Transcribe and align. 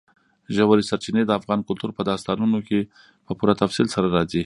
ژورې 0.55 0.83
سرچینې 0.89 1.23
د 1.25 1.31
افغان 1.39 1.59
کلتور 1.67 1.91
په 1.97 2.01
داستانونو 2.11 2.59
کې 2.67 2.79
په 3.25 3.31
پوره 3.39 3.53
تفصیل 3.61 3.87
سره 3.95 4.07
راځي. 4.15 4.39